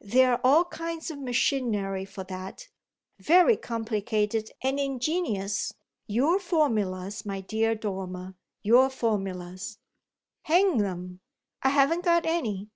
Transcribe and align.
"There 0.00 0.32
are 0.32 0.40
all 0.42 0.64
kinds 0.64 1.10
of 1.10 1.18
machinery 1.18 2.06
for 2.06 2.24
that 2.24 2.66
very 3.18 3.58
complicated 3.58 4.50
and 4.62 4.80
ingenious. 4.80 5.74
Your 6.06 6.38
formulas, 6.38 7.26
my 7.26 7.42
dear 7.42 7.74
Dormer, 7.74 8.34
your 8.62 8.88
formulas!" 8.88 9.76
"Hang 10.44 10.80
'em, 10.82 11.20
I 11.62 11.68
haven't 11.68 12.04
got 12.04 12.24
any!" 12.24 12.70